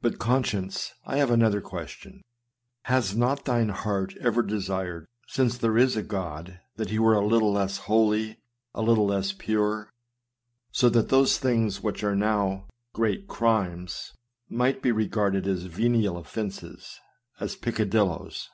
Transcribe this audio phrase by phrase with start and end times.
[0.00, 2.22] But, conscience, I have another question!
[2.84, 7.22] Has not thine heart ever desired, since there is a God, that he were a
[7.26, 8.38] little less holy,
[8.74, 9.92] a little less pure,
[10.72, 14.14] so that those things which are now great crimes
[14.48, 16.98] might be regarded as venial offences,
[17.40, 18.48] as peccadillos?